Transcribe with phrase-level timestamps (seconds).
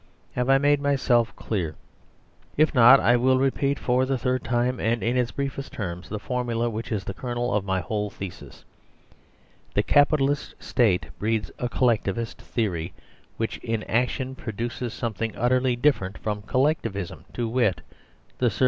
[0.31, 1.75] Have I made myself clear?
[2.57, 6.17] If not, I will repeat for the third time, and in its briefest terms, the
[6.17, 8.65] formula which is the kernel of my whole thesis.
[9.75, 12.93] The Capitalist State breeds a Collectivist Theory
[13.37, 17.81] which in action produces something utterly different from Collectivism: to wit,
[18.39, 18.59] the SERVILE STATE.